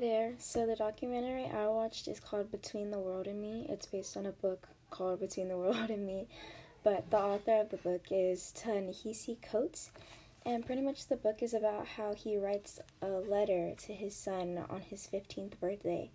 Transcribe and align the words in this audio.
There. 0.00 0.34
So 0.38 0.64
the 0.64 0.76
documentary 0.76 1.46
I 1.46 1.66
watched 1.66 2.06
is 2.06 2.20
called 2.20 2.52
Between 2.52 2.92
the 2.92 3.00
World 3.00 3.26
and 3.26 3.40
Me. 3.40 3.66
It's 3.68 3.86
based 3.86 4.16
on 4.16 4.26
a 4.26 4.30
book 4.30 4.68
called 4.90 5.18
Between 5.18 5.48
the 5.48 5.56
World 5.58 5.90
and 5.90 6.06
Me, 6.06 6.28
but 6.84 7.10
the 7.10 7.18
author 7.18 7.62
of 7.62 7.70
the 7.70 7.78
book 7.78 8.02
is 8.12 8.52
Ta-Nehisi 8.52 9.42
Coates, 9.42 9.90
and 10.46 10.64
pretty 10.64 10.82
much 10.82 11.08
the 11.08 11.16
book 11.16 11.42
is 11.42 11.52
about 11.52 11.84
how 11.86 12.14
he 12.14 12.38
writes 12.38 12.78
a 13.02 13.08
letter 13.08 13.74
to 13.76 13.92
his 13.92 14.14
son 14.14 14.64
on 14.70 14.82
his 14.82 15.08
15th 15.12 15.58
birthday 15.58 16.10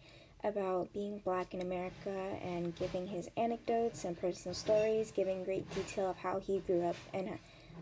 about 0.46 0.94
being 0.94 1.18
black 1.20 1.54
in 1.54 1.62
America 1.62 2.38
and 2.42 2.76
giving 2.78 3.08
his 3.08 3.30
anecdotes 3.36 4.06
and 4.06 4.20
personal 4.20 4.56
stories, 4.56 5.12
giving 5.12 5.44
great 5.44 5.70
detail 5.76 6.10
of 6.10 6.18
how 6.18 6.40
he 6.40 6.60
grew 6.60 6.84
up 6.86 6.96
and 7.14 7.38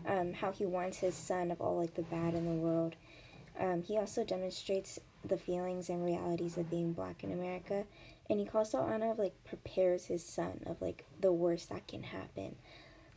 um, 0.08 0.32
how 0.32 0.50
he 0.50 0.66
warns 0.66 0.96
his 0.96 1.14
son 1.14 1.52
of 1.52 1.60
all 1.60 1.76
like 1.76 1.94
the 1.94 2.02
bad 2.02 2.34
in 2.34 2.44
the 2.44 2.60
world. 2.60 2.96
Um, 3.60 3.82
he 3.82 3.98
also 3.98 4.24
demonstrates 4.24 4.98
the 5.24 5.36
feelings 5.36 5.88
and 5.88 6.04
realities 6.04 6.56
of 6.56 6.70
being 6.70 6.92
black 6.92 7.22
in 7.24 7.32
America, 7.32 7.84
and 8.28 8.40
he 8.40 8.46
kind 8.46 9.02
of 9.02 9.18
like 9.18 9.34
prepares 9.44 10.06
his 10.06 10.24
son 10.24 10.60
of 10.66 10.80
like 10.80 11.04
the 11.20 11.32
worst 11.32 11.68
that 11.70 11.86
can 11.86 12.02
happen. 12.02 12.56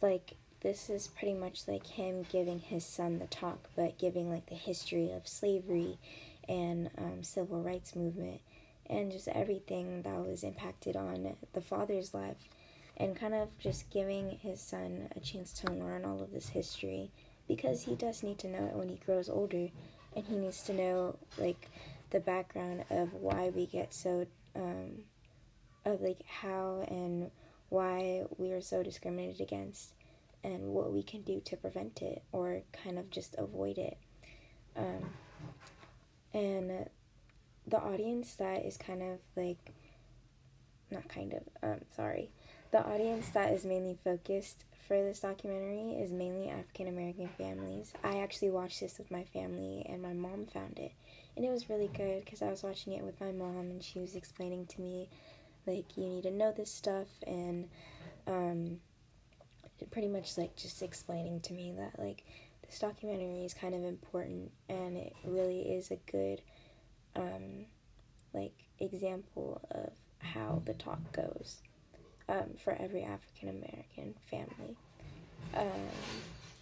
Like 0.02 0.36
this 0.62 0.90
is 0.90 1.08
pretty 1.08 1.34
much 1.34 1.68
like 1.68 1.86
him 1.86 2.26
giving 2.32 2.60
his 2.60 2.86
son 2.86 3.20
the 3.20 3.28
talk, 3.28 3.70
but 3.76 3.98
giving 3.98 4.30
like 4.30 4.48
the 4.48 4.56
history 4.56 5.12
of 5.12 5.28
slavery 5.28 5.98
and 6.48 6.90
um, 6.98 7.24
civil 7.24 7.62
rights 7.62 7.96
movement 7.96 8.42
and 8.88 9.12
just 9.12 9.28
everything 9.28 10.02
that 10.04 10.26
was 10.26 10.44
impacted 10.44 10.96
on 10.96 11.36
the 11.54 11.62
father's 11.62 12.14
life 12.14 12.50
and 12.98 13.16
kind 13.16 13.34
of 13.34 13.50
just 13.60 13.90
giving 13.90 14.38
his 14.42 14.62
son 14.62 15.10
a 15.16 15.20
chance 15.20 15.54
to 15.54 15.72
learn 15.72 16.06
all 16.06 16.22
of 16.22 16.32
this 16.32 16.50
history 16.50 17.12
because 17.48 17.84
he 17.84 17.96
does 17.96 18.24
need 18.24 18.38
to 18.40 18.48
know 18.48 18.66
it 18.66 18.76
when 18.76 18.90
he 18.90 19.00
grows 19.06 19.30
older 19.30 19.70
and 20.16 20.26
he 20.26 20.36
needs 20.36 20.64
to 20.64 20.74
know 20.74 21.16
like 21.38 21.70
the 22.10 22.20
background 22.20 22.86
of 22.90 23.14
why 23.14 23.50
we 23.50 23.66
get 23.66 23.94
so 23.94 24.26
um, 24.56 25.04
of 25.86 26.02
like 26.02 26.24
how 26.28 26.86
and 26.88 27.32
why 27.70 28.24
we 28.38 28.52
are 28.52 28.62
so 28.62 28.84
discriminated 28.84 29.42
against 29.42 29.94
and 30.44 30.68
what 30.68 30.94
we 30.94 31.02
can 31.04 31.22
do 31.22 31.42
to 31.46 31.58
prevent 31.58 32.02
it 32.02 32.24
or 32.32 32.62
kind 32.84 33.00
of 33.00 33.10
just 33.10 33.36
avoid 33.38 33.78
it. 33.78 33.98
Um, 34.76 35.10
and 36.34 36.90
the 37.68 37.78
audience 37.78 38.36
that 38.36 38.66
is 38.66 38.78
kind 38.78 39.02
of 39.02 39.20
like 39.36 39.74
not 40.92 41.08
kind 41.08 41.34
of 41.34 41.42
um 41.64 41.80
sorry. 41.96 42.30
The 42.72 42.86
audience 42.86 43.30
that 43.30 43.52
is 43.54 43.66
mainly 43.66 43.98
focused 44.04 44.66
for 44.88 45.02
this 45.02 45.20
documentary 45.20 45.94
is 46.02 46.12
mainly 46.12 46.50
African 46.50 46.88
American 46.88 47.30
families. 47.38 47.94
I 48.04 48.20
actually 48.20 48.52
watched 48.52 48.80
this 48.80 48.98
with 48.98 49.10
my 49.12 49.24
family 49.24 49.86
and 49.90 50.02
my 50.02 50.14
mom 50.14 50.46
found 50.46 50.78
it. 50.78 50.92
And 51.36 51.44
it 51.44 51.50
was 51.50 51.70
really 51.70 51.90
good 51.96 52.24
because 52.24 52.42
I 52.42 52.50
was 52.50 52.64
watching 52.64 52.94
it 52.94 53.04
with 53.04 53.20
my 53.20 53.32
mom 53.32 53.72
and 53.72 53.84
she 53.84 54.00
was 54.00 54.16
explaining 54.16 54.68
to 54.68 54.82
me 54.82 55.10
like 55.66 55.98
you 55.98 56.08
need 56.08 56.24
to 56.24 56.32
know 56.32 56.54
this 56.56 56.72
stuff 56.72 57.08
and 57.26 57.68
um 58.28 58.78
pretty 59.92 60.08
much 60.08 60.38
like 60.38 60.56
just 60.56 60.82
explaining 60.82 61.40
to 61.42 61.54
me 61.54 61.74
that 61.78 62.00
like 62.00 62.24
this 62.66 62.80
documentary 62.80 63.46
is 63.46 63.54
kind 63.54 63.76
of 63.76 63.84
important 63.84 64.52
and 64.70 64.98
it 64.98 65.14
really 65.26 65.62
is 65.62 65.92
a 65.92 65.98
good 66.12 66.42
um, 67.16 67.66
like 68.34 68.54
example 68.80 69.62
of 69.72 69.92
how 70.20 70.62
the 70.66 70.74
talk 70.74 71.00
goes 71.12 71.62
um, 72.30 72.52
for 72.64 72.74
every 72.74 73.04
African 73.04 73.50
American 73.50 74.16
family. 74.30 74.76
Um, 75.54 75.90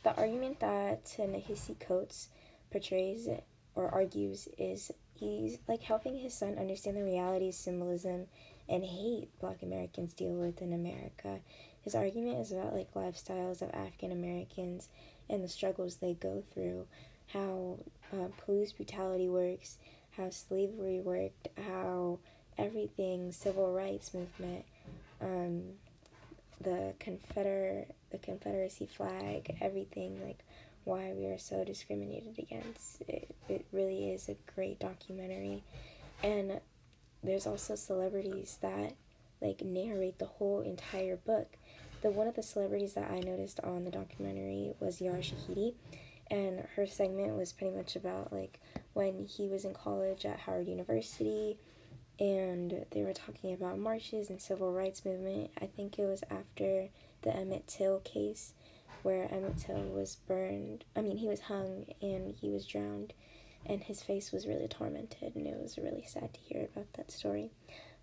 the 0.04 0.16
argument 0.16 0.60
that 0.60 1.06
Ta-Nehisi 1.06 1.80
Coates 1.80 2.30
portrays 2.72 3.28
or 3.76 3.90
argues 3.90 4.48
is 4.58 4.92
he's 5.16 5.58
like 5.68 5.82
helping 5.82 6.18
his 6.18 6.34
son 6.34 6.58
understand 6.58 6.98
the 6.98 7.04
realities, 7.04 7.58
symbolism, 7.58 8.28
and 8.70 8.84
hate 8.84 9.30
Black 9.40 9.62
Americans 9.64 10.14
deal 10.14 10.34
with 10.34 10.62
in 10.62 10.74
America. 10.74 11.40
His 11.82 11.96
argument 11.96 12.40
is 12.40 12.52
about 12.52 12.74
like 12.74 12.94
lifestyles 12.94 13.62
of 13.62 13.70
African 13.74 14.12
Americans 14.12 14.90
and 15.30 15.44
the 15.44 15.48
struggles 15.48 15.96
they 15.96 16.14
go 16.14 16.44
through, 16.54 16.86
how 17.28 17.80
uh, 18.14 18.28
police 18.46 18.72
brutality 18.74 19.30
works, 19.30 19.78
how 20.12 20.30
slavery 20.30 21.00
worked, 21.00 21.48
how 21.68 22.20
everything, 22.58 23.32
civil 23.32 23.72
rights 23.72 24.14
movement, 24.14 24.66
um, 25.24 25.64
the 26.62 26.94
Confeder 27.00 27.86
the 28.12 28.18
Confederacy 28.20 28.86
flag, 28.86 29.58
everything 29.60 30.22
like 30.24 30.44
why 30.84 31.14
we 31.16 31.26
are 31.28 31.38
so 31.38 31.64
discriminated 31.64 32.38
against. 32.38 33.02
It, 33.08 33.34
it 33.50 33.66
really 33.72 34.12
is 34.12 34.30
a 34.30 34.36
great 34.54 34.80
documentary. 34.80 35.64
And 36.24 36.60
there's 37.24 37.48
also 37.48 37.76
celebrities 37.76 38.58
that 38.62 38.94
like 39.42 39.62
narrate 39.62 40.20
the 40.20 40.26
whole 40.26 40.62
entire 40.62 41.18
book. 41.18 41.48
The 42.02 42.12
one 42.12 42.28
of 42.28 42.36
the 42.36 42.44
celebrities 42.44 42.94
that 42.94 43.10
I 43.10 43.20
noticed 43.20 43.60
on 43.62 43.86
the 43.86 43.92
documentary 43.92 44.74
was 44.80 45.02
Yara 45.02 45.20
Shahidi 45.20 45.74
and 46.30 46.66
her 46.76 46.88
segment 46.88 47.38
was 47.38 47.54
pretty 47.54 47.76
much 47.76 47.96
about 47.96 48.32
like 48.32 48.60
when 48.94 49.26
he 49.26 49.48
was 49.48 49.66
in 49.66 49.74
college 49.74 50.26
at 50.26 50.40
Howard 50.40 50.68
University 50.68 51.58
and 52.20 52.86
they 52.92 53.04
were 53.04 53.14
talking 53.14 53.54
about 53.54 53.80
marches 53.80 54.30
and 54.30 54.42
civil 54.42 54.72
rights 54.72 55.04
movement. 55.06 55.52
I 55.62 55.66
think 55.66 55.98
it 55.98 56.06
was 56.06 56.24
after 56.30 56.90
the 57.22 57.36
Emmett 57.36 57.68
Till 57.68 58.00
case 58.00 58.54
where 59.02 59.32
Emmett 59.32 59.58
Till 59.58 59.82
was 59.82 60.18
burned. 60.28 60.86
I 60.96 61.02
mean, 61.02 61.18
he 61.18 61.28
was 61.28 61.42
hung 61.42 61.86
and 62.02 62.34
he 62.34 62.50
was 62.50 62.66
drowned 62.66 63.14
and 63.66 63.84
his 63.84 64.02
face 64.02 64.32
was 64.32 64.48
really 64.48 64.68
tormented 64.68 65.36
and 65.36 65.48
it 65.48 65.58
was 65.60 65.78
really 65.78 66.06
sad 66.08 66.34
to 66.34 66.40
hear 66.40 66.68
about 66.74 66.92
that 66.94 67.12
story. 67.12 67.52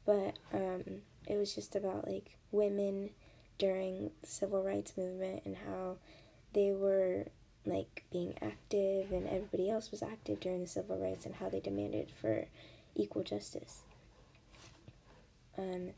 But 0.04 0.38
um, 0.52 1.02
it 1.26 1.36
was 1.36 1.54
just 1.54 1.76
about 1.76 2.06
like 2.06 2.36
women 2.50 3.10
during 3.58 4.10
the 4.22 4.26
civil 4.26 4.62
rights 4.62 4.96
movement 4.96 5.42
and 5.44 5.56
how 5.56 5.96
they 6.52 6.72
were 6.72 7.26
like 7.66 8.04
being 8.10 8.34
active 8.40 9.12
and 9.12 9.28
everybody 9.28 9.70
else 9.70 9.90
was 9.90 10.02
active 10.02 10.40
during 10.40 10.62
the 10.62 10.66
civil 10.66 10.98
rights 10.98 11.26
and 11.26 11.34
how 11.34 11.48
they 11.48 11.60
demanded 11.60 12.10
for 12.20 12.46
equal 12.94 13.22
justice. 13.22 13.82
Um, 15.60 15.90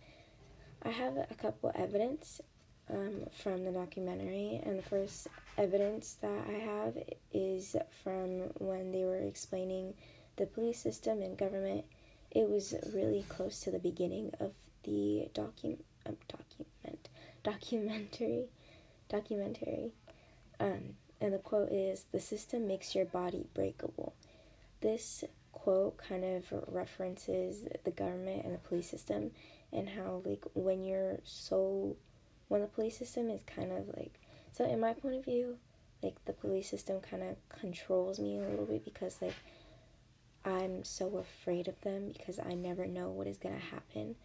I 0.83 0.91
have 0.91 1.17
a 1.17 1.35
couple 1.35 1.71
evidence 1.75 2.41
um, 2.91 3.27
from 3.43 3.65
the 3.65 3.71
documentary, 3.71 4.61
and 4.65 4.79
the 4.79 4.83
first 4.83 5.29
evidence 5.57 6.17
that 6.21 6.47
I 6.49 6.59
have 6.59 6.99
is 7.33 7.77
from 8.03 8.51
when 8.59 8.91
they 8.91 9.05
were 9.05 9.21
explaining 9.21 9.95
the 10.37 10.47
police 10.47 10.81
system 10.81 11.23
and 11.23 11.39
government. 11.39 11.85
It 12.33 12.49
was 12.49 12.75
really 12.93 13.25
close 13.29 13.61
to 13.61 13.71
the 13.71 13.79
beginning 13.79 14.33
of 14.41 14.53
the 14.83 15.29
docu- 15.33 15.79
um, 16.07 16.17
document 16.29 17.09
documentary 17.45 18.47
documentary. 19.09 19.93
Um, 20.59 20.97
and 21.21 21.33
the 21.33 21.39
quote 21.39 21.71
is 21.71 22.07
The 22.11 22.21
system 22.21 22.67
makes 22.67 22.95
your 22.95 23.05
body 23.05 23.47
breakable. 23.55 24.15
This 24.81 25.23
quote 25.53 25.97
kind 25.97 26.25
of 26.25 26.45
references 26.67 27.67
the 27.85 27.91
government 27.91 28.45
and 28.45 28.55
the 28.55 28.59
police 28.59 28.91
system 28.91 29.31
and 29.73 29.89
how, 29.89 30.23
like, 30.25 30.45
when 30.55 30.85
you're 30.85 31.19
so, 31.25 31.97
when 32.49 32.61
the 32.61 32.67
police 32.67 32.99
system 32.99 33.31
is 33.31 33.43
kind 33.43 33.73
of 33.73 33.89
like, 33.97 34.19
so 34.53 34.65
in 34.65 34.81
my 34.81 34.93
point 34.93 35.17
of 35.17 35.25
view, 35.25 35.59
like, 36.03 36.23
the 36.25 36.33
police 36.33 36.69
system 36.69 37.01
kind 37.01 37.23
of 37.23 37.37
controls 37.49 38.19
me 38.19 38.39
a 38.39 38.43
little 38.43 38.67
bit 38.67 38.85
because, 38.85 39.23
like, 39.23 39.35
I'm 40.45 40.85
so 40.85 41.19
afraid 41.19 41.69
of 41.69 41.81
them 41.83 42.11
because 42.13 42.39
I 42.39 42.55
never 42.55 42.87
know 42.87 43.11
what 43.11 43.29
is 43.29 43.39
going 43.39 43.55
to 43.55 43.67
happen. 43.67 44.17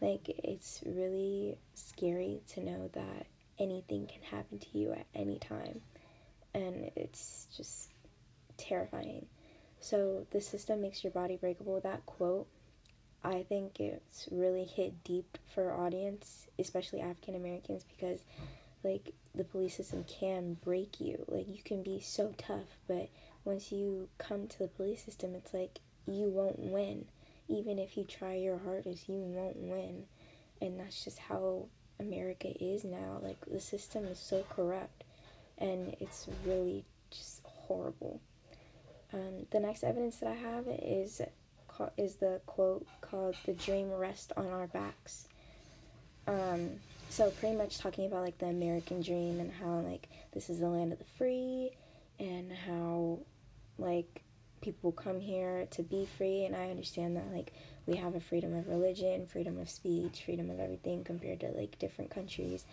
Like, 0.00 0.28
it's 0.42 0.82
really 0.84 1.56
scary 1.74 2.40
to 2.54 2.64
know 2.64 2.90
that 2.92 3.26
anything 3.58 4.08
can 4.08 4.22
happen 4.22 4.58
to 4.58 4.66
you 4.72 4.92
at 4.92 5.06
any 5.14 5.38
time 5.38 5.80
and 6.54 6.90
it's 6.96 7.48
just 7.56 7.90
terrifying. 8.56 9.26
So 9.84 10.26
the 10.30 10.40
system 10.40 10.80
makes 10.80 11.04
your 11.04 11.10
body 11.10 11.36
breakable. 11.36 11.78
That 11.78 12.06
quote, 12.06 12.46
I 13.22 13.42
think 13.42 13.78
it's 13.78 14.26
really 14.30 14.64
hit 14.64 15.04
deep 15.04 15.36
for 15.54 15.74
audience, 15.74 16.46
especially 16.58 17.02
African 17.02 17.34
Americans, 17.34 17.84
because 17.84 18.20
like 18.82 19.12
the 19.34 19.44
police 19.44 19.76
system 19.76 20.06
can 20.08 20.54
break 20.64 21.02
you. 21.02 21.26
Like 21.28 21.54
you 21.54 21.62
can 21.62 21.82
be 21.82 22.00
so 22.00 22.34
tough, 22.38 22.78
but 22.88 23.10
once 23.44 23.72
you 23.72 24.08
come 24.16 24.48
to 24.48 24.58
the 24.58 24.68
police 24.68 25.04
system, 25.04 25.34
it's 25.34 25.52
like 25.52 25.80
you 26.06 26.30
won't 26.30 26.60
win. 26.60 27.04
Even 27.48 27.78
if 27.78 27.98
you 27.98 28.04
try 28.04 28.36
your 28.36 28.56
hardest, 28.64 29.06
you 29.06 29.16
won't 29.16 29.58
win. 29.58 30.04
And 30.62 30.80
that's 30.80 31.04
just 31.04 31.18
how 31.18 31.66
America 32.00 32.48
is 32.58 32.84
now. 32.84 33.18
Like 33.22 33.36
the 33.46 33.60
system 33.60 34.06
is 34.06 34.18
so 34.18 34.46
corrupt 34.48 35.04
and 35.58 35.94
it's 36.00 36.26
really 36.46 36.86
just 37.10 37.42
horrible. 37.44 38.22
Um, 39.14 39.46
the 39.50 39.60
next 39.60 39.84
evidence 39.84 40.16
that 40.16 40.28
I 40.28 40.34
have 40.34 40.66
is 40.68 41.22
is 41.96 42.16
the 42.16 42.40
quote 42.46 42.86
called 43.00 43.36
"The 43.46 43.52
dream 43.52 43.90
rests 43.92 44.32
on 44.36 44.48
our 44.48 44.66
backs." 44.66 45.28
Um, 46.26 46.80
so 47.10 47.30
pretty 47.30 47.54
much 47.56 47.78
talking 47.78 48.06
about 48.06 48.22
like 48.22 48.38
the 48.38 48.46
American 48.46 49.02
dream 49.02 49.38
and 49.38 49.52
how 49.52 49.78
like 49.80 50.08
this 50.32 50.50
is 50.50 50.58
the 50.58 50.68
land 50.68 50.92
of 50.92 50.98
the 50.98 51.04
free, 51.16 51.70
and 52.18 52.52
how 52.52 53.20
like 53.78 54.22
people 54.60 54.90
come 54.90 55.20
here 55.20 55.68
to 55.70 55.82
be 55.82 56.08
free, 56.18 56.44
and 56.44 56.56
I 56.56 56.70
understand 56.70 57.16
that 57.16 57.32
like 57.32 57.52
we 57.86 57.96
have 57.96 58.16
a 58.16 58.20
freedom 58.20 58.56
of 58.56 58.66
religion, 58.66 59.26
freedom 59.26 59.60
of 59.60 59.70
speech, 59.70 60.22
freedom 60.24 60.50
of 60.50 60.58
everything 60.58 61.04
compared 61.04 61.40
to 61.40 61.48
like 61.48 61.78
different 61.78 62.10
countries, 62.10 62.64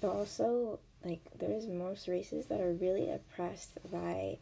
but 0.00 0.10
also 0.10 0.78
like 1.04 1.20
there's 1.38 1.66
most 1.66 2.06
races 2.06 2.46
that 2.46 2.60
are 2.60 2.72
really 2.72 3.10
oppressed 3.10 3.78
by 3.90 4.38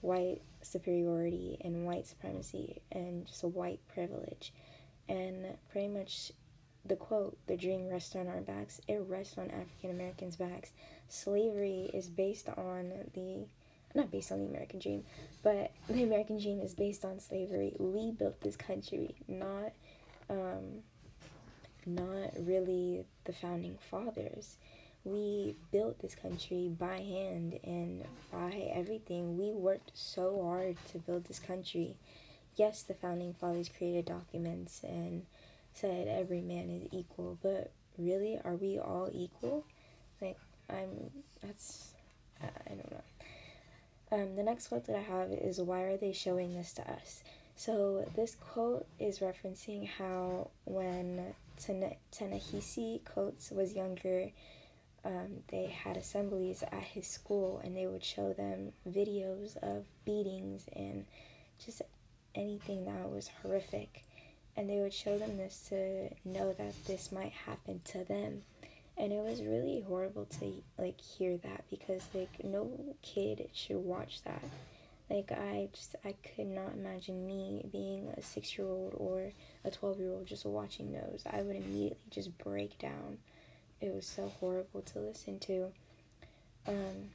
white 0.00 0.40
superiority 0.62 1.58
and 1.62 1.86
white 1.86 2.06
supremacy 2.06 2.80
and 2.92 3.26
just 3.26 3.42
a 3.42 3.48
white 3.48 3.80
privilege, 3.88 4.52
and 5.08 5.46
pretty 5.70 5.88
much 5.88 6.32
the 6.88 6.96
quote, 6.96 7.36
the 7.46 7.56
dream 7.56 7.88
rests 7.88 8.14
on 8.14 8.28
our 8.28 8.40
backs, 8.40 8.80
it 8.88 9.02
rests 9.08 9.38
on 9.38 9.50
African 9.50 9.90
Americans' 9.90 10.36
backs. 10.36 10.72
Slavery 11.08 11.90
is 11.92 12.08
based 12.08 12.48
on 12.48 12.92
the, 13.14 13.46
not 13.94 14.10
based 14.10 14.32
on 14.32 14.40
the 14.40 14.46
American 14.46 14.78
dream, 14.78 15.04
but 15.42 15.72
the 15.88 16.02
American 16.02 16.40
dream 16.40 16.60
is 16.60 16.74
based 16.74 17.04
on 17.04 17.20
slavery. 17.20 17.74
We 17.78 18.12
built 18.12 18.40
this 18.40 18.56
country, 18.56 19.14
not, 19.28 19.72
um, 20.30 20.82
not 21.84 22.32
really 22.40 23.04
the 23.24 23.32
founding 23.32 23.78
fathers. 23.90 24.56
We 25.06 25.54
built 25.70 26.00
this 26.00 26.16
country 26.16 26.68
by 26.76 26.96
hand 26.96 27.60
and 27.62 28.04
by 28.32 28.72
everything. 28.74 29.38
We 29.38 29.52
worked 29.52 29.92
so 29.94 30.42
hard 30.42 30.76
to 30.90 30.98
build 30.98 31.26
this 31.26 31.38
country. 31.38 31.94
Yes, 32.56 32.82
the 32.82 32.94
founding 32.94 33.32
fathers 33.32 33.68
created 33.68 34.06
documents 34.06 34.82
and 34.82 35.24
said 35.74 36.08
every 36.08 36.40
man 36.40 36.70
is 36.70 36.88
equal, 36.90 37.38
but 37.40 37.70
really, 37.96 38.40
are 38.44 38.56
we 38.56 38.80
all 38.80 39.08
equal? 39.12 39.64
Like, 40.20 40.38
I'm, 40.68 40.88
that's, 41.40 41.92
I, 42.42 42.70
don't 42.70 42.90
know. 42.90 43.02
Um, 44.10 44.34
the 44.34 44.42
next 44.42 44.66
quote 44.66 44.86
that 44.86 44.96
I 44.96 45.02
have 45.02 45.30
is, 45.30 45.60
Why 45.60 45.82
are 45.82 45.96
they 45.96 46.12
showing 46.12 46.52
this 46.52 46.72
to 46.72 46.90
us? 46.90 47.22
So, 47.54 48.10
this 48.16 48.34
quote 48.34 48.86
is 48.98 49.20
referencing 49.20 49.86
how 49.86 50.50
when 50.64 51.32
Ta-Nehisi 51.64 53.04
Coates 53.04 53.52
was 53.52 53.72
younger, 53.72 54.30
um, 55.06 55.42
they 55.48 55.66
had 55.66 55.96
assemblies 55.96 56.64
at 56.64 56.82
his 56.82 57.06
school 57.06 57.60
and 57.62 57.76
they 57.76 57.86
would 57.86 58.02
show 58.02 58.32
them 58.32 58.72
videos 58.88 59.56
of 59.58 59.84
beatings 60.04 60.66
and 60.74 61.04
just 61.64 61.80
anything 62.34 62.84
that 62.86 63.10
was 63.10 63.30
horrific. 63.42 64.02
And 64.56 64.68
they 64.68 64.80
would 64.80 64.92
show 64.92 65.16
them 65.16 65.36
this 65.36 65.66
to 65.68 66.08
know 66.24 66.52
that 66.54 66.74
this 66.86 67.12
might 67.12 67.32
happen 67.32 67.80
to 67.92 68.04
them. 68.04 68.42
And 68.98 69.12
it 69.12 69.22
was 69.22 69.42
really 69.42 69.84
horrible 69.86 70.24
to 70.40 70.52
like 70.76 71.00
hear 71.00 71.36
that 71.36 71.64
because 71.70 72.02
like 72.12 72.42
no 72.42 72.96
kid 73.02 73.48
should 73.52 73.76
watch 73.76 74.22
that. 74.24 74.42
Like 75.08 75.30
i 75.30 75.68
just 75.72 75.94
i 76.04 76.14
could 76.34 76.48
not 76.48 76.72
imagine 76.72 77.26
me 77.26 77.64
being 77.70 78.12
a 78.16 78.22
six 78.22 78.58
year 78.58 78.66
old 78.66 78.94
or 78.96 79.30
a 79.64 79.70
12 79.70 80.00
year 80.00 80.10
old 80.10 80.26
just 80.26 80.46
watching 80.46 80.92
those. 80.92 81.22
I 81.30 81.42
would 81.42 81.54
immediately 81.54 81.98
just 82.10 82.36
break 82.38 82.78
down 82.78 83.18
it 83.80 83.94
was 83.94 84.06
so 84.06 84.32
horrible 84.40 84.82
to 84.82 84.98
listen 84.98 85.38
to 85.38 85.70
um 86.66 87.10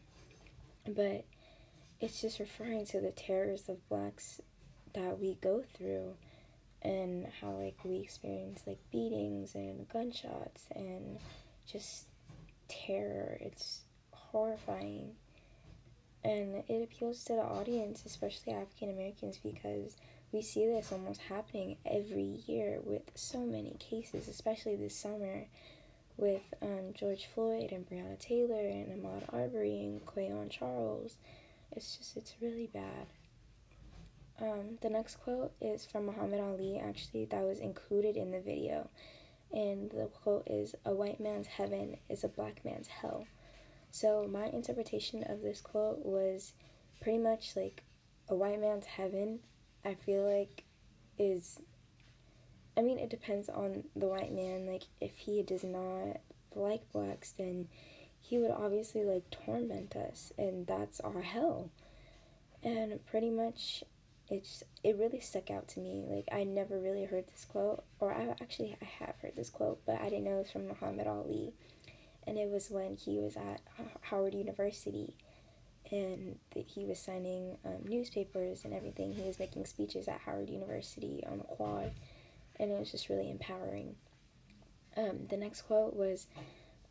but 0.86 1.26
it's 2.00 2.22
just 2.22 2.40
referring 2.40 2.86
to 2.86 3.00
the 3.00 3.12
terrors 3.12 3.70
of 3.70 3.88
blacks 3.88 4.42
that 4.94 5.20
we 5.20 5.38
go 5.42 5.64
through 5.78 6.16
and 6.82 7.28
how 7.40 7.52
like 7.52 7.78
we 7.84 7.98
experience 7.98 8.62
like 8.66 8.80
beatings 8.92 9.54
and 9.54 9.88
gunshots 9.90 10.66
and 10.76 11.20
just 11.72 12.08
terror. 12.68 13.38
It's 13.40 13.82
horrifying. 14.12 15.16
And 16.24 16.64
it 16.68 16.84
appeals 16.84 17.24
to 17.26 17.34
the 17.34 17.42
audience, 17.42 18.04
especially 18.06 18.54
African 18.54 18.92
Americans, 18.92 19.40
because 19.44 19.98
we 20.32 20.42
see 20.42 20.68
this 20.68 20.92
almost 20.92 21.22
happening 21.22 21.78
every 21.86 22.42
year 22.46 22.80
with 22.84 23.02
so 23.16 23.40
many 23.40 23.76
cases, 23.80 24.28
especially 24.28 24.76
this 24.76 24.96
summer 24.96 25.46
with 26.18 26.42
um, 26.62 26.94
George 26.94 27.28
Floyd 27.34 27.72
and 27.72 27.88
Breonna 27.88 28.20
Taylor 28.20 28.68
and 28.68 28.88
Ahmaud 28.88 29.24
Arbery 29.34 29.82
and 29.82 30.06
Quayon 30.06 30.50
Charles. 30.50 31.18
It's 31.72 31.98
just, 31.98 32.18
it's 32.18 32.36
really 32.42 32.68
bad. 32.68 33.08
Um, 34.42 34.78
the 34.82 34.90
next 34.90 35.18
quote 35.18 35.52
is 35.62 35.86
from 35.86 36.08
Muhammad 36.08 36.40
Ali, 36.40 36.82
actually, 36.84 37.26
that 37.26 37.44
was 37.44 37.60
included 37.60 38.18
in 38.18 38.32
the 38.32 38.42
video. 38.42 38.90
And 39.52 39.92
the 39.92 40.08
quote 40.08 40.48
is 40.48 40.76
A 40.86 40.94
white 40.94 41.20
man's 41.20 41.48
heaven 41.48 41.98
is 42.10 42.24
a 42.24 42.30
black 42.30 42.64
man's 42.66 42.88
hell. 42.88 43.28
So, 43.92 44.28
my 44.32 44.46
interpretation 44.46 45.24
of 45.24 45.42
this 45.42 45.62
quote 45.62 46.06
was 46.06 46.54
pretty 47.02 47.18
much 47.20 47.56
like 47.56 47.84
a 48.30 48.36
white 48.36 48.62
man's 48.62 48.86
heaven, 48.86 49.40
I 49.84 49.96
feel 49.96 50.24
like, 50.24 50.64
is. 51.18 51.60
I 52.78 52.82
mean, 52.82 53.00
it 53.00 53.10
depends 53.10 53.50
on 53.50 53.84
the 53.96 54.08
white 54.08 54.34
man. 54.34 54.66
Like, 54.66 54.84
if 55.00 55.16
he 55.18 55.44
does 55.44 55.64
not 55.64 56.22
like 56.56 56.92
blacks, 56.92 57.32
then 57.32 57.68
he 58.20 58.38
would 58.38 58.52
obviously 58.52 59.04
like 59.04 59.30
torment 59.30 59.96
us, 59.96 60.32
and 60.38 60.68
that's 60.68 61.00
our 61.02 61.22
hell. 61.22 61.70
And 62.64 63.04
pretty 63.06 63.30
much 63.30 63.84
it's 64.30 64.64
it 64.84 64.98
really 64.98 65.20
stuck 65.20 65.52
out 65.52 65.68
to 65.70 65.80
me. 65.80 66.06
Like 66.08 66.28
I 66.32 66.44
never 66.44 66.80
really 66.80 67.06
heard 67.06 67.28
this 67.28 67.46
quote, 67.46 67.84
or 68.00 68.14
I 68.14 68.36
actually 68.42 68.78
I 68.82 68.86
have 69.04 69.16
heard 69.22 69.36
this 69.36 69.50
quote, 69.50 69.82
but 69.86 70.00
I 70.00 70.06
didn't 70.06 70.24
know 70.24 70.36
it 70.36 70.44
was 70.44 70.52
from 70.52 70.68
Muhammad 70.68 71.08
Ali, 71.08 71.54
and 72.26 72.38
it 72.38 72.50
was 72.50 72.70
when 72.70 72.96
he 72.96 73.20
was 73.20 73.36
at 73.36 73.62
Howard 74.02 74.34
University, 74.34 75.18
and 75.92 76.38
that 76.56 76.66
he 76.68 76.86
was 76.86 77.00
signing 77.00 77.58
um, 77.66 77.84
newspapers 77.86 78.64
and 78.64 78.74
everything. 78.74 79.14
He 79.14 79.24
was 79.24 79.40
making 79.40 79.66
speeches 79.66 80.08
at 80.08 80.22
Howard 80.22 80.50
University 80.50 81.24
on 81.30 81.40
the 81.40 81.44
quad, 81.44 81.92
and 82.62 82.72
it 82.72 82.80
was 82.80 82.92
just 82.92 83.10
really 83.10 83.30
empowering. 83.30 83.96
Um, 84.96 85.26
the 85.30 85.36
next 85.36 85.64
quote 85.64 85.96
was, 85.96 86.28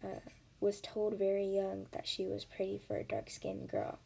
uh, 0.03 0.21
was 0.61 0.81
told 0.81 1.15
very 1.15 1.47
young 1.47 1.87
that 1.93 2.07
she 2.07 2.27
was 2.27 2.45
pretty 2.45 2.79
for 2.87 2.97
a 2.97 3.05
dark 3.05 3.31
skinned 3.31 3.69
girl. 3.69 3.99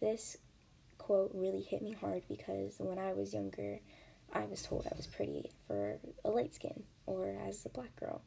This 0.00 0.38
quote 0.98 1.30
really 1.34 1.60
hit 1.60 1.82
me 1.82 1.92
hard 1.92 2.22
because 2.26 2.76
when 2.78 2.98
I 2.98 3.12
was 3.12 3.34
younger, 3.34 3.80
I 4.32 4.46
was 4.46 4.62
told 4.62 4.86
I 4.90 4.96
was 4.96 5.06
pretty 5.06 5.50
for 5.66 5.98
a 6.24 6.30
light 6.30 6.54
skin 6.54 6.82
or 7.06 7.36
as 7.46 7.64
a 7.66 7.68
black 7.68 7.94
girl. 7.96 8.22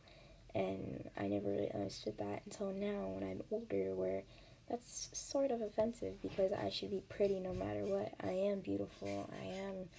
And 0.53 1.09
I 1.19 1.27
never 1.27 1.49
really 1.49 1.71
understood 1.73 2.17
that 2.19 2.43
until 2.45 2.71
now 2.71 3.07
when 3.07 3.23
I'm 3.23 3.41
older, 3.51 3.95
where 3.95 4.23
that's 4.69 5.09
sort 5.13 5.51
of 5.51 5.61
offensive 5.61 6.21
because 6.21 6.51
I 6.51 6.69
should 6.69 6.91
be 6.91 7.01
pretty 7.09 7.39
no 7.39 7.53
matter 7.53 7.85
what. 7.85 8.13
I 8.23 8.31
am 8.31 8.59
beautiful. 8.59 9.29
I 9.41 9.45
am 9.47 9.89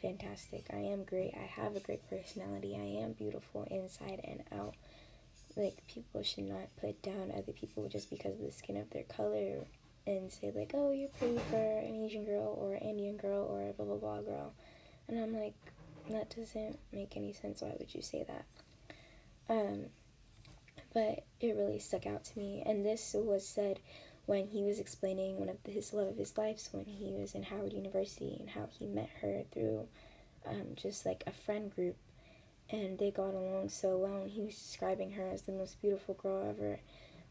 fantastic. 0.00 0.66
I 0.72 0.78
am 0.78 1.04
great. 1.04 1.34
I 1.34 1.46
have 1.60 1.76
a 1.76 1.80
great 1.80 2.08
personality. 2.08 2.76
I 2.76 3.02
am 3.04 3.12
beautiful 3.12 3.66
inside 3.70 4.20
and 4.24 4.42
out. 4.58 4.74
Like, 5.56 5.86
people 5.88 6.22
should 6.22 6.44
not 6.44 6.68
put 6.80 7.02
down 7.02 7.32
other 7.36 7.52
people 7.52 7.88
just 7.88 8.10
because 8.10 8.38
of 8.38 8.44
the 8.44 8.52
skin 8.52 8.76
of 8.76 8.90
their 8.90 9.04
color 9.04 9.64
and 10.06 10.30
say 10.30 10.52
like, 10.54 10.72
"Oh, 10.74 10.92
you're 10.92 11.08
pretty 11.08 11.38
for 11.50 11.56
an 11.56 12.04
Asian 12.04 12.24
girl 12.24 12.56
or 12.60 12.74
an 12.74 12.82
Indian 12.82 13.16
girl 13.16 13.44
or 13.44 13.68
a 13.68 13.72
blah 13.72 13.86
blah 13.86 13.96
blah 13.96 14.20
girl," 14.20 14.52
and 15.08 15.18
I'm 15.18 15.34
like, 15.34 15.54
that 16.10 16.34
doesn't 16.36 16.78
make 16.92 17.16
any 17.16 17.32
sense. 17.32 17.62
Why 17.62 17.74
would 17.78 17.94
you 17.94 18.02
say 18.02 18.24
that? 18.28 18.44
Um, 19.48 19.86
but 20.94 21.24
it 21.40 21.56
really 21.56 21.78
stuck 21.78 22.06
out 22.06 22.24
to 22.24 22.38
me, 22.38 22.62
and 22.64 22.84
this 22.84 23.14
was 23.14 23.46
said 23.46 23.80
when 24.26 24.48
he 24.48 24.62
was 24.62 24.78
explaining 24.78 25.38
one 25.38 25.48
of 25.48 25.56
his 25.64 25.92
love 25.92 26.08
of 26.08 26.16
his 26.16 26.36
life 26.36 26.68
when 26.72 26.84
he 26.84 27.12
was 27.12 27.34
in 27.34 27.44
Howard 27.44 27.72
University 27.72 28.36
and 28.38 28.50
how 28.50 28.68
he 28.70 28.86
met 28.86 29.10
her 29.22 29.42
through 29.52 29.86
um, 30.46 30.74
just 30.74 31.06
like 31.06 31.24
a 31.26 31.32
friend 31.32 31.74
group, 31.74 31.96
and 32.70 32.98
they 32.98 33.10
got 33.10 33.34
along 33.34 33.68
so 33.68 33.96
well. 33.96 34.22
And 34.22 34.30
he 34.30 34.42
was 34.42 34.54
describing 34.54 35.12
her 35.12 35.28
as 35.28 35.42
the 35.42 35.52
most 35.52 35.80
beautiful 35.80 36.14
girl 36.14 36.48
ever, 36.48 36.80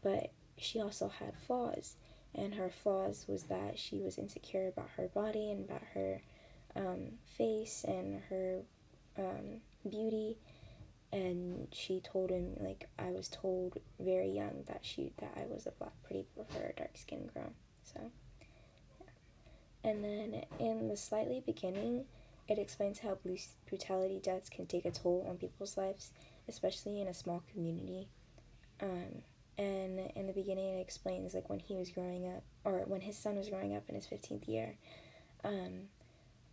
but 0.02 0.32
she 0.58 0.80
also 0.80 1.08
had 1.08 1.34
flaws 1.46 1.96
and 2.36 2.54
her 2.54 2.68
flaws 2.68 3.24
was 3.26 3.44
that 3.44 3.78
she 3.78 3.98
was 3.98 4.18
insecure 4.18 4.68
about 4.68 4.90
her 4.96 5.08
body 5.08 5.50
and 5.50 5.64
about 5.64 5.82
her 5.94 6.20
um, 6.76 7.12
face 7.24 7.84
and 7.88 8.20
her 8.28 8.60
um, 9.18 9.60
beauty 9.88 10.36
and 11.16 11.68
she 11.72 11.98
told 12.00 12.30
him 12.30 12.52
like 12.60 12.88
I 12.98 13.10
was 13.10 13.28
told 13.28 13.78
very 13.98 14.28
young 14.28 14.64
that 14.68 14.80
she 14.82 15.12
that 15.18 15.32
I 15.34 15.46
was 15.46 15.66
a 15.66 15.70
black 15.70 15.94
pretty 16.04 16.26
for 16.34 16.58
a 16.58 16.72
dark 16.74 16.90
skinned 16.94 17.32
girl 17.32 17.52
so 17.82 18.00
yeah. 19.00 19.90
and 19.90 20.04
then 20.04 20.44
in 20.58 20.88
the 20.88 20.96
slightly 20.96 21.42
beginning 21.44 22.04
it 22.48 22.58
explains 22.58 22.98
how 22.98 23.18
brutality 23.66 24.20
deaths 24.22 24.50
can 24.50 24.66
take 24.66 24.84
a 24.84 24.90
toll 24.90 25.26
on 25.28 25.38
people's 25.38 25.78
lives 25.78 26.10
especially 26.48 27.00
in 27.00 27.08
a 27.08 27.14
small 27.14 27.42
community 27.50 28.08
um, 28.82 29.22
and 29.56 29.98
in 30.14 30.26
the 30.26 30.34
beginning 30.34 30.74
it 30.76 30.80
explains 30.80 31.32
like 31.32 31.48
when 31.48 31.60
he 31.60 31.76
was 31.76 31.90
growing 31.90 32.28
up 32.28 32.42
or 32.64 32.84
when 32.86 33.00
his 33.00 33.16
son 33.16 33.36
was 33.36 33.48
growing 33.48 33.74
up 33.74 33.84
in 33.88 33.94
his 33.94 34.06
15th 34.06 34.46
year 34.46 34.76
um, 35.44 35.88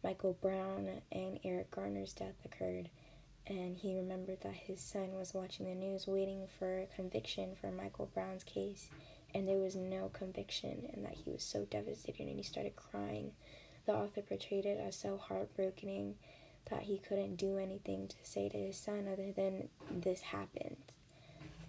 michael 0.05 0.37
brown 0.41 0.89
and 1.11 1.37
eric 1.43 1.69
garner's 1.69 2.13
death 2.13 2.35
occurred 2.45 2.89
and 3.47 3.77
he 3.77 3.95
remembered 3.95 4.41
that 4.41 4.53
his 4.53 4.79
son 4.79 5.13
was 5.13 5.33
watching 5.33 5.65
the 5.65 5.75
news 5.75 6.07
waiting 6.07 6.47
for 6.57 6.79
a 6.79 6.95
conviction 6.95 7.55
for 7.59 7.71
michael 7.71 8.09
brown's 8.13 8.43
case 8.43 8.89
and 9.35 9.47
there 9.47 9.57
was 9.57 9.75
no 9.75 10.09
conviction 10.09 10.87
and 10.93 11.03
that 11.03 11.13
he 11.13 11.31
was 11.31 11.43
so 11.43 11.65
devastated 11.65 12.27
and 12.27 12.37
he 12.37 12.43
started 12.43 12.75
crying 12.75 13.31
the 13.85 13.93
author 13.93 14.21
portrayed 14.21 14.65
it 14.65 14.79
as 14.79 14.95
so 14.95 15.17
heartbreaking 15.17 16.15
that 16.69 16.83
he 16.83 16.97
couldn't 16.97 17.35
do 17.35 17.57
anything 17.57 18.07
to 18.07 18.15
say 18.23 18.49
to 18.49 18.57
his 18.57 18.77
son 18.77 19.07
other 19.11 19.31
than 19.31 19.69
this 19.91 20.21
happened. 20.21 20.77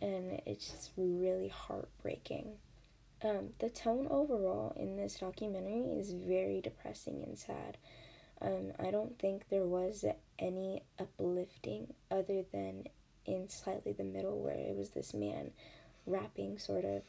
And 0.01 0.41
it's 0.47 0.69
just 0.69 0.91
really 0.97 1.49
heartbreaking. 1.49 2.53
Um, 3.23 3.51
the 3.59 3.71
tone 3.71 4.07
overall 4.11 4.75
in 4.77 4.97
this 4.97 5.17
documentary 5.17 5.99
is 5.99 6.13
very 6.13 6.61
depressing 6.61 7.23
and 7.25 7.39
sad. 7.39 7.79
Um, 8.41 8.73
I 8.79 8.91
don't 8.91 9.19
think 9.19 9.49
there 9.49 9.65
was 9.65 10.05
any 10.39 10.83
uplifting 10.99 11.95
other 12.11 12.45
than 12.53 12.85
in 13.27 13.49
slightly 13.49 13.93
the 13.93 14.05
middle 14.05 14.39
where 14.41 14.55
it 14.55 14.77
was 14.77 14.91
this 14.91 15.15
man 15.15 15.51
rapping 16.07 16.59
sort 16.59 16.85
of 16.85 17.03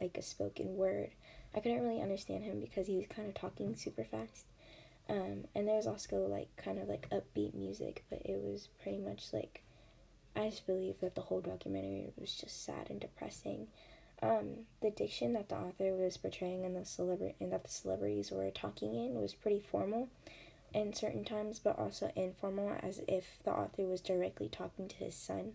like 0.00 0.16
a 0.18 0.22
spoken 0.22 0.76
word. 0.76 1.10
I 1.54 1.60
couldn't 1.60 1.82
really 1.82 2.02
understand 2.02 2.44
him 2.44 2.60
because 2.60 2.86
he 2.86 2.96
was 2.96 3.06
kind 3.06 3.28
of 3.28 3.34
talking 3.34 3.74
super 3.76 4.04
fast. 4.04 4.46
Um, 5.08 5.44
and 5.54 5.68
there 5.68 5.76
was 5.76 5.86
also 5.86 6.26
like 6.26 6.48
kind 6.56 6.78
of 6.78 6.88
like 6.88 7.08
upbeat 7.10 7.54
music, 7.54 8.04
but 8.10 8.22
it 8.24 8.40
was 8.42 8.68
pretty 8.82 8.98
much 8.98 9.32
like 9.32 9.62
I 10.36 10.50
just 10.50 10.66
believe 10.66 11.00
that 11.00 11.14
the 11.14 11.20
whole 11.20 11.40
documentary 11.40 12.10
was 12.18 12.34
just 12.34 12.64
sad 12.64 12.90
and 12.90 13.00
depressing. 13.00 13.68
Um, 14.22 14.66
the 14.80 14.90
diction 14.90 15.34
that 15.34 15.48
the 15.48 15.56
author 15.56 15.92
was 15.94 16.16
portraying 16.16 16.64
and 16.64 16.74
the 16.74 16.84
celebrity 16.84 17.34
and 17.40 17.52
that 17.52 17.64
the 17.64 17.70
celebrities 17.70 18.30
were 18.30 18.50
talking 18.50 18.94
in 18.94 19.20
was 19.20 19.34
pretty 19.34 19.60
formal 19.60 20.08
in 20.74 20.92
certain 20.92 21.24
times, 21.24 21.60
but 21.62 21.78
also 21.78 22.10
informal, 22.16 22.76
as 22.82 23.00
if 23.06 23.38
the 23.44 23.52
author 23.52 23.84
was 23.84 24.00
directly 24.00 24.48
talking 24.48 24.88
to 24.88 24.96
his 24.96 25.14
son. 25.14 25.52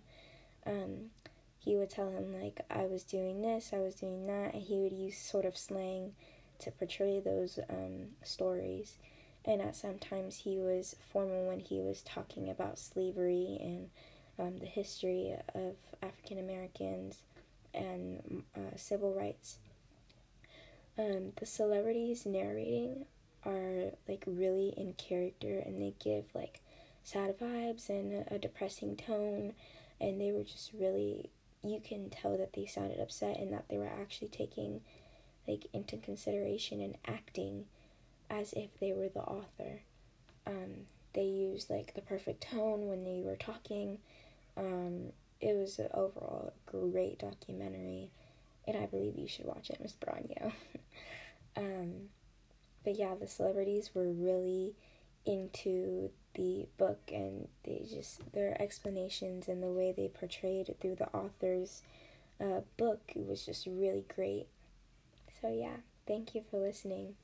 Um, 0.66 1.12
he 1.60 1.76
would 1.76 1.90
tell 1.90 2.10
him 2.10 2.42
like 2.42 2.62
I 2.70 2.86
was 2.86 3.04
doing 3.04 3.42
this, 3.42 3.72
I 3.74 3.80
was 3.80 3.96
doing 3.96 4.26
that, 4.28 4.54
and 4.54 4.64
he 4.64 4.78
would 4.78 4.94
use 4.94 5.18
sort 5.18 5.46
of 5.46 5.58
slang 5.58 6.14
to 6.60 6.72
portray 6.72 7.20
those 7.20 7.60
um, 7.70 8.08
stories. 8.24 8.98
And 9.46 9.62
at 9.62 9.76
sometimes 9.76 10.38
he 10.38 10.58
was 10.58 10.96
formal 11.12 11.48
when 11.48 11.60
he 11.60 11.80
was 11.80 12.02
talking 12.02 12.50
about 12.50 12.80
slavery 12.80 13.58
and 13.60 13.90
um, 14.38 14.58
the 14.58 14.66
history 14.66 15.36
of 15.54 15.76
African 16.02 16.40
Americans 16.40 17.20
and 17.74 18.44
uh, 18.56 18.76
civil 18.78 19.14
rights. 19.14 19.58
Um, 20.98 21.34
the 21.38 21.46
celebrities 21.46 22.26
narrating 22.26 23.06
are 23.46 23.92
like 24.08 24.24
really 24.28 24.74
in 24.78 24.94
character 24.94 25.62
and 25.66 25.82
they 25.82 25.94
give 26.04 26.26
like 26.34 26.62
sad 27.04 27.38
vibes 27.40 27.90
and 27.90 28.26
a 28.30 28.38
depressing 28.38 28.96
tone 28.96 29.54
and 30.02 30.20
they 30.20 30.32
were 30.32 30.44
just 30.44 30.72
really 30.74 31.30
you 31.64 31.80
can 31.84 32.10
tell 32.10 32.38
that 32.38 32.54
they 32.54 32.66
sounded 32.66 33.00
upset 33.00 33.38
and 33.38 33.52
that 33.52 33.66
they 33.70 33.78
were 33.78 33.90
actually 34.02 34.28
taking 34.28 34.82
like 35.48 35.66
into 35.74 35.98
consideration 35.98 36.82
and 36.82 36.98
acting 37.06 37.66
as 38.30 38.54
if 38.54 38.70
they 38.80 38.94
were 38.94 39.10
the 39.10 39.20
author 39.20 39.82
um, 40.46 40.86
they 41.14 41.24
used 41.24 41.70
like 41.70 41.94
the 41.96 42.02
perfect 42.02 42.42
tone 42.44 42.88
when 42.88 43.04
they 43.04 43.22
were 43.26 43.36
talking 43.36 43.98
um, 44.58 45.12
it 45.42 45.56
was 45.56 45.80
overall 45.94 46.54
great 46.66 47.20
documentary 47.20 48.10
and 48.68 48.78
i 48.78 48.86
believe 48.86 49.18
you 49.18 49.28
should 49.28 49.46
watch 49.46 49.70
it 49.70 49.80
miss 49.82 49.94
Branyo. 49.94 50.52
um, 51.58 52.10
but 52.84 52.98
yeah, 52.98 53.16
the 53.20 53.28
celebrities 53.28 53.92
were 53.94 54.10
really 54.10 54.74
into 55.26 56.10
the 56.36 56.68
book 56.78 57.00
and 57.14 57.48
they 57.64 57.86
just 57.90 58.32
their 58.32 58.60
explanations 58.62 59.48
and 59.48 59.62
the 59.62 59.68
way 59.68 59.92
they 59.92 60.08
portrayed 60.08 60.70
it 60.70 60.78
through 60.80 60.96
the 60.96 61.10
author's 61.14 61.82
uh, 62.40 62.62
book 62.78 63.12
was 63.16 63.46
just 63.46 63.66
really 63.66 64.06
great. 64.14 64.48
So 65.42 65.52
yeah, 65.52 65.78
thank 66.08 66.36
you 66.36 66.44
for 66.50 66.58
listening. 66.60 67.16